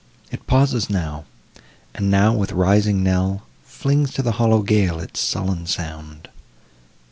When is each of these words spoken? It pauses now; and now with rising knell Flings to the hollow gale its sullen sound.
It 0.31 0.47
pauses 0.47 0.89
now; 0.89 1.25
and 1.93 2.09
now 2.09 2.33
with 2.33 2.53
rising 2.53 3.03
knell 3.03 3.43
Flings 3.63 4.11
to 4.15 4.23
the 4.23 4.31
hollow 4.41 4.63
gale 4.63 4.99
its 4.99 5.19
sullen 5.19 5.67
sound. 5.67 6.27